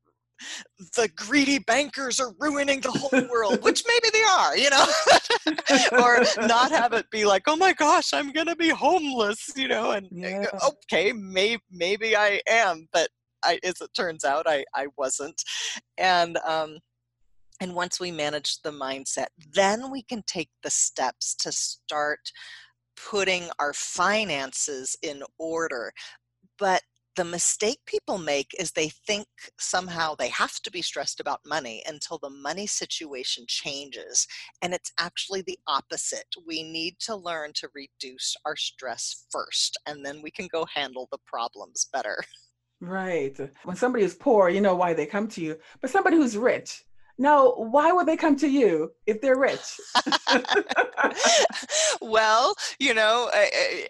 [0.96, 4.86] the greedy bankers are ruining the whole world, which maybe they are, you know,
[6.04, 9.68] or not have it be like, oh my gosh, I'm going to be homeless, you
[9.68, 10.46] know, and yeah.
[10.68, 13.10] okay, maybe, maybe I am, but
[13.44, 15.42] I, as it turns out, I, I wasn't.
[15.98, 16.80] And, um,
[17.62, 22.20] and once we manage the mindset, then we can take the steps to start
[22.96, 25.92] putting our finances in order.
[26.58, 26.82] But
[27.16, 29.28] the mistake people make is they think
[29.58, 34.28] somehow they have to be stressed about money until the money situation changes.
[34.62, 36.28] And it's actually the opposite.
[36.46, 41.08] We need to learn to reduce our stress first, and then we can go handle
[41.12, 42.24] the problems better.
[42.82, 43.38] Right.
[43.64, 45.58] When somebody is poor, you know why they come to you.
[45.80, 46.84] But somebody who's rich,
[47.18, 49.80] no, why would they come to you if they're rich?
[52.02, 53.32] well, you know,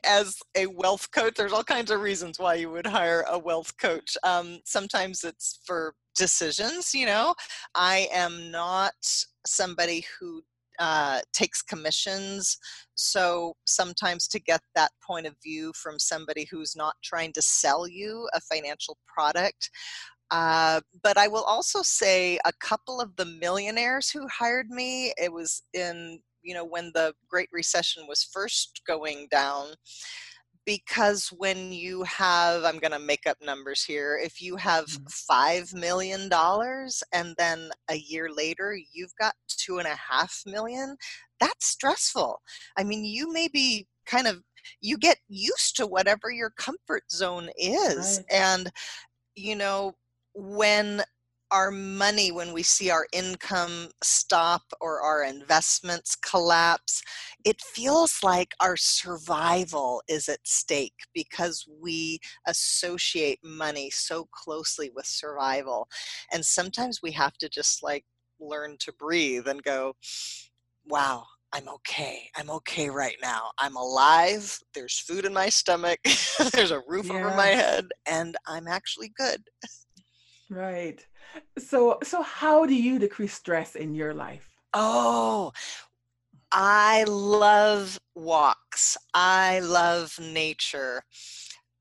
[0.03, 3.75] as a wealth coach, there's all kinds of reasons why you would hire a wealth
[3.77, 4.15] coach.
[4.23, 7.33] Um, sometimes it's for decisions, you know.
[7.73, 8.93] I am not
[9.45, 10.41] somebody who
[10.79, 12.57] uh, takes commissions.
[12.95, 17.88] So sometimes to get that point of view from somebody who's not trying to sell
[17.88, 19.69] you a financial product,
[20.31, 25.31] uh, but I will also say a couple of the millionaires who hired me, it
[25.31, 29.67] was in, you know, when the Great Recession was first going down.
[30.65, 35.31] Because when you have, I'm going to make up numbers here, if you have mm-hmm.
[35.31, 36.27] $5 million
[37.13, 40.97] and then a year later you've got two and a half million,
[41.39, 42.41] that's stressful.
[42.77, 44.41] I mean, you may be kind of
[44.81, 48.39] you get used to whatever your comfort zone is right.
[48.39, 48.71] and
[49.35, 49.93] you know
[50.36, 51.02] when
[51.52, 57.02] our money, when we see our income stop or our investments collapse,
[57.45, 65.06] it feels like our survival is at stake because we associate money so closely with
[65.06, 65.88] survival.
[66.34, 68.04] And sometimes we have to just like
[68.39, 69.93] learn to breathe and go,
[70.86, 72.30] wow, I'm okay.
[72.36, 73.52] I'm okay right now.
[73.60, 74.60] I'm alive.
[74.74, 76.00] There's food in my stomach.
[76.52, 77.13] There's a roof yeah.
[77.13, 79.41] over my head, and I'm actually good.
[80.49, 81.05] Right.
[81.58, 84.47] So so how do you decrease stress in your life?
[84.73, 85.51] Oh,
[86.51, 88.97] I love walks.
[89.13, 91.03] I love nature.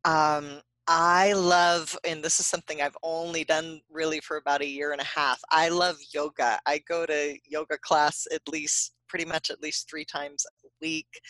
[0.05, 4.93] Um, I love, and this is something I've only done really for about a year
[4.93, 5.41] and a half.
[5.51, 6.59] I love yoga.
[6.67, 11.21] I go to yoga class at least, pretty much at least three times a week.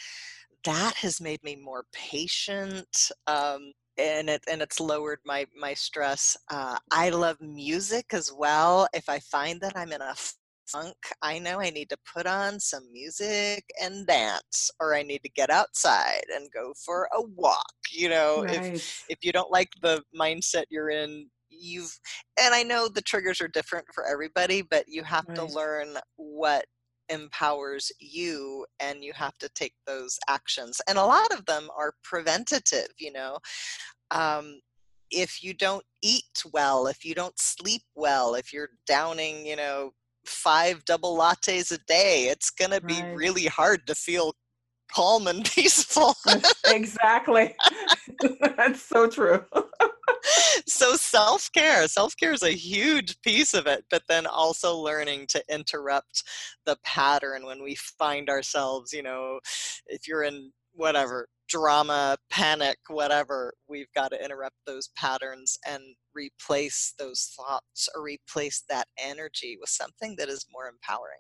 [0.65, 3.11] That has made me more patient.
[3.27, 6.37] Um, and it and it's lowered my my stress.
[6.51, 8.89] Uh, I love music as well.
[8.93, 10.15] If I find that I'm in a
[10.67, 15.23] funk, I know I need to put on some music and dance, or I need
[15.25, 17.73] to get outside and go for a walk.
[17.91, 18.75] You know, right.
[18.75, 21.99] if if you don't like the mindset you're in, you've
[22.41, 25.37] and I know the triggers are different for everybody, but you have right.
[25.37, 26.65] to learn what
[27.09, 31.95] empowers you and you have to take those actions and a lot of them are
[32.03, 33.39] preventative you know?
[34.11, 34.61] Um,
[35.11, 39.91] if you don't eat well if you don't sleep well if you're downing you know
[40.27, 44.35] five double lattes a day it's going to be really hard to feel
[44.95, 46.15] calm and peaceful.
[46.67, 47.55] Exactly.
[48.57, 49.45] That's so true
[50.67, 56.23] so self-care self-care is a huge piece of it but then also learning to interrupt
[56.67, 59.39] the pattern when we find ourselves you know
[59.87, 65.83] if you're in whatever drama panic whatever we've got to interrupt those patterns and
[66.15, 71.19] replace those thoughts or replace that energy with something that is more empowering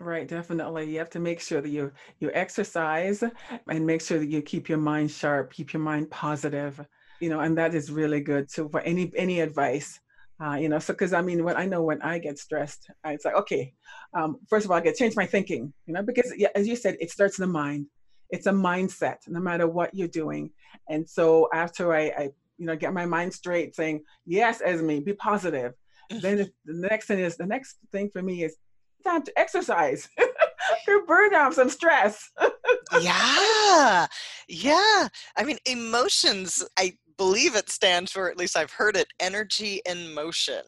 [0.00, 0.90] Right, definitely.
[0.90, 3.22] You have to make sure that you you exercise
[3.68, 6.84] and make sure that you keep your mind sharp, keep your mind positive.
[7.22, 8.50] You know, and that is really good.
[8.50, 10.00] So for any any advice,
[10.42, 13.12] uh, you know, so because I mean, when I know when I get stressed, I,
[13.12, 13.72] it's like okay,
[14.12, 15.72] um, first of all, I get change my thinking.
[15.86, 17.86] You know, because yeah, as you said, it starts in the mind.
[18.30, 20.50] It's a mindset, no matter what you're doing.
[20.88, 25.14] And so after I, I you know, get my mind straight, saying yes, Esme, be
[25.14, 25.74] positive.
[26.10, 28.56] then the next thing is the next thing for me is
[29.04, 30.08] time to exercise
[30.86, 32.30] to burn down some stress.
[33.00, 34.06] yeah.
[34.48, 35.08] Yeah.
[35.36, 40.12] I mean, emotions, I believe it stands for, at least I've heard it, energy in
[40.12, 40.62] motion.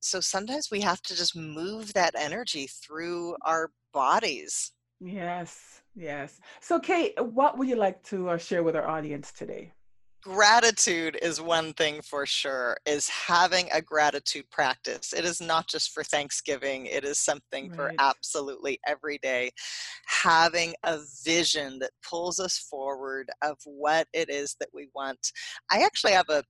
[0.00, 4.72] So sometimes we have to just move that energy through our bodies.
[5.00, 5.82] Yes.
[5.94, 6.40] Yes.
[6.60, 9.73] So, Kate, what would you like to uh, share with our audience today?
[10.24, 15.12] Gratitude is one thing for sure is having a gratitude practice.
[15.12, 17.76] It is not just for thanksgiving it is something right.
[17.76, 19.50] for absolutely every day.
[20.06, 25.18] Having a vision that pulls us forward of what it is that we want.
[25.70, 26.42] I actually have a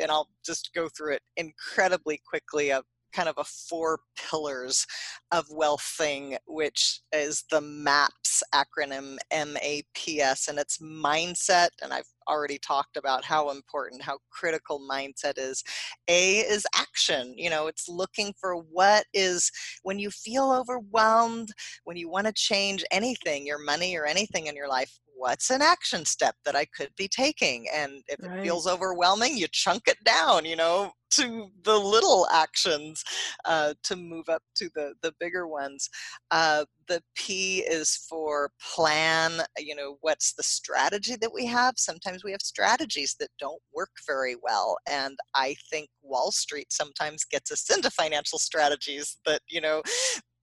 [0.00, 4.86] and i'll just go through it incredibly quickly of kind of a four pillars
[5.32, 11.68] of wealth thing, which is the MAPS acronym MAPS, and it's mindset.
[11.82, 15.62] And I've already talked about how important, how critical mindset is.
[16.08, 17.34] A is action.
[17.36, 19.50] You know, it's looking for what is
[19.82, 21.50] when you feel overwhelmed,
[21.84, 25.62] when you want to change anything, your money or anything in your life, what's an
[25.62, 27.66] action step that I could be taking?
[27.74, 28.38] And if right.
[28.38, 33.02] it feels overwhelming, you chunk it down, you know, to the little actions
[33.44, 35.88] uh, to move up to the, the bigger ones.
[36.30, 41.74] Uh, the P is for plan, you know, what's the strategy that we have?
[41.76, 44.76] Sometimes we have strategies that don't work very well.
[44.88, 49.82] And I think Wall Street sometimes gets us into financial strategies that, you know,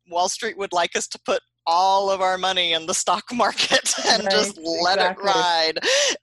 [0.09, 3.93] Wall Street would like us to put all of our money in the stock market
[4.07, 5.23] and right, just let exactly.
[5.23, 5.79] it ride.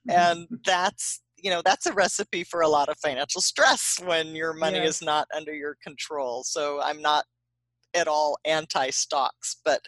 [0.09, 4.53] And that's you know that's a recipe for a lot of financial stress when your
[4.53, 4.97] money yes.
[4.97, 6.43] is not under your control.
[6.43, 7.25] So I'm not
[7.93, 9.81] at all anti stocks but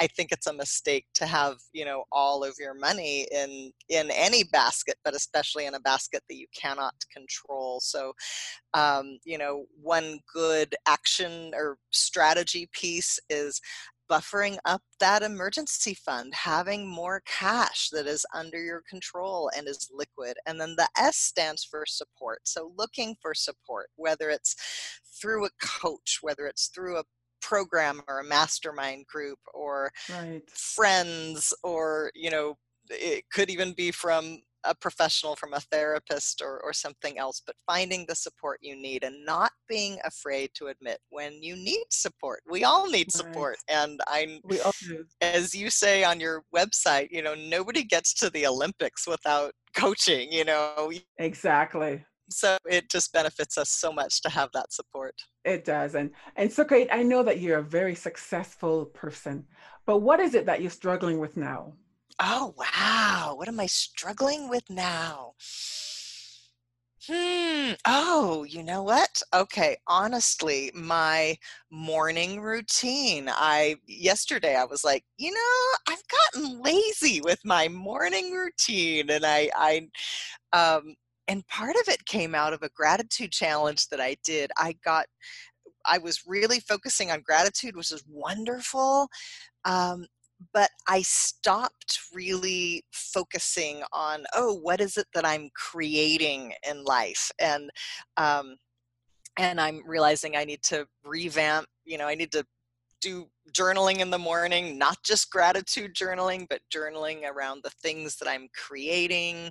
[0.00, 4.10] i think it's a mistake to have you know all of your money in in
[4.12, 8.12] any basket but especially in a basket that you cannot control so
[8.74, 13.60] um, you know one good action or strategy piece is
[14.10, 19.88] buffering up that emergency fund, having more cash that is under your control and is
[19.92, 20.36] liquid.
[20.46, 22.40] And then the S stands for support.
[22.44, 24.56] So looking for support, whether it's
[25.20, 27.04] through a coach, whether it's through a
[27.40, 30.42] program or a mastermind group or right.
[30.50, 32.56] friends or you know
[32.90, 37.56] it could even be from a professional from a therapist or, or something else, but
[37.66, 42.42] finding the support you need and not being afraid to admit when you need support.
[42.48, 43.12] We all need right.
[43.12, 43.56] support.
[43.68, 45.04] And I, we all do.
[45.20, 50.32] as you say on your website, you know, nobody gets to the Olympics without coaching,
[50.32, 50.92] you know.
[51.18, 52.04] Exactly.
[52.32, 55.14] So it just benefits us so much to have that support.
[55.44, 55.96] It does.
[55.96, 56.88] And, and so great.
[56.92, 59.46] I know that you're a very successful person,
[59.84, 61.72] but what is it that you're struggling with now?
[62.22, 63.34] Oh, wow.
[63.36, 65.32] What am I struggling with now?
[67.08, 67.72] Hmm.
[67.86, 69.22] Oh, you know what?
[69.34, 69.78] Okay.
[69.86, 71.36] Honestly, my
[71.70, 73.28] morning routine.
[73.30, 76.02] I yesterday I was like, you know, I've
[76.34, 79.88] gotten lazy with my morning routine, and I, I,
[80.52, 80.94] um,
[81.26, 84.50] and part of it came out of a gratitude challenge that I did.
[84.58, 85.06] I got,
[85.86, 89.08] I was really focusing on gratitude, which is wonderful.
[89.64, 90.06] Um,
[90.52, 97.30] but I stopped really focusing on, oh, what is it that I'm creating in life?
[97.40, 97.70] And,
[98.16, 98.56] um,
[99.38, 102.44] and I'm realizing I need to revamp, you know, I need to
[103.00, 108.28] do journaling in the morning, not just gratitude journaling, but journaling around the things that
[108.28, 109.50] I'm creating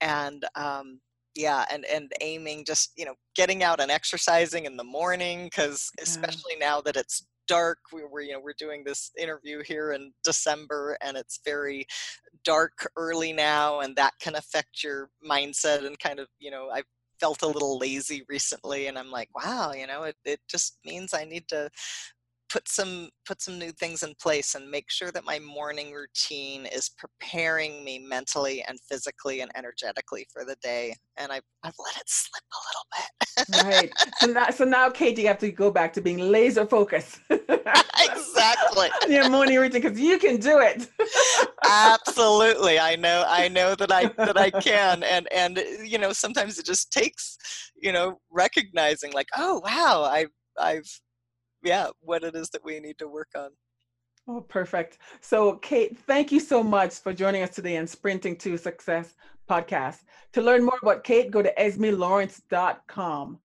[0.00, 1.00] and, um,
[1.36, 5.90] yeah and and aiming just you know getting out and exercising in the morning because
[6.00, 7.78] especially now that it's dark.
[7.92, 11.86] We were, you know, we're doing this interview here in December and it's very
[12.44, 16.82] dark early now and that can affect your mindset and kind of, you know, I
[17.20, 21.14] felt a little lazy recently and I'm like, wow, you know, it, it just means
[21.14, 21.70] I need to
[22.50, 26.66] put some put some new things in place and make sure that my morning routine
[26.66, 31.96] is preparing me mentally and physically and energetically for the day and i've, I've let
[31.96, 33.06] it slip a little bit.
[33.64, 37.20] Right so now so now katie you have to go back to being laser focused.
[37.98, 38.88] Exactly.
[39.08, 40.86] Your morning routine because you can do it.
[41.64, 42.78] Absolutely.
[42.78, 46.66] I know i know that i that i can and and you know sometimes it
[46.66, 47.38] just takes
[47.80, 50.26] you know recognizing like oh wow i
[50.58, 51.00] I've
[51.62, 53.50] yeah, what it is that we need to work on.
[54.28, 54.98] Oh, perfect.
[55.20, 59.14] So, Kate, thank you so much for joining us today on Sprinting to Success
[59.48, 60.00] podcast.
[60.32, 63.38] To learn more about Kate, go to esmelawrence.com.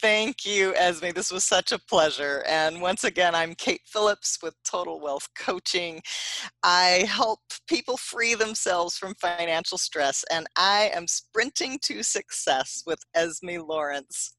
[0.00, 1.10] Thank you, Esme.
[1.14, 2.44] This was such a pleasure.
[2.46, 6.00] And once again, I'm Kate Phillips with Total Wealth Coaching.
[6.62, 13.00] I help people free themselves from financial stress, and I am sprinting to success with
[13.14, 14.36] Esme Lawrence.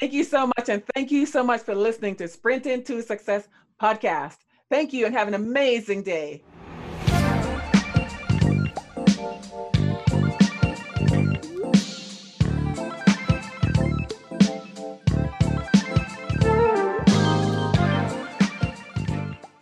[0.00, 0.68] Thank you so much.
[0.68, 3.46] And thank you so much for listening to Sprinting to Success
[3.80, 4.38] podcast.
[4.68, 6.42] Thank you and have an amazing day.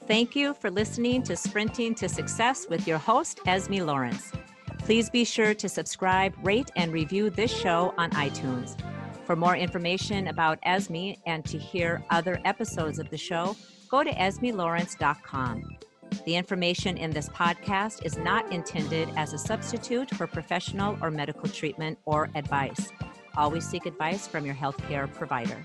[0.06, 4.32] Thank you for listening to Sprinting to Success with your host, Esme Lawrence.
[4.78, 8.78] Please be sure to subscribe, rate, and review this show on iTunes.
[9.24, 13.56] For more information about Esme and to hear other episodes of the show,
[13.88, 15.78] go to esmelawrence.com.
[16.26, 21.48] The information in this podcast is not intended as a substitute for professional or medical
[21.48, 22.90] treatment or advice.
[23.36, 25.64] Always seek advice from your healthcare provider.